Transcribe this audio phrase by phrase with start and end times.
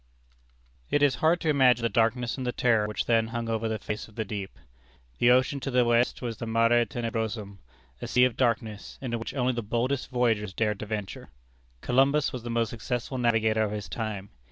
[0.89, 3.77] It is hard to imagine the darkness and the terror which then hung over the
[3.77, 4.57] face of the deep.
[5.19, 7.59] The ocean to the west was a Mare Tenebrosum
[8.01, 11.29] a Sea of Darkness, into which only the boldest voyagers dared to venture.
[11.81, 14.31] Columbus was the most successful navigator of his time.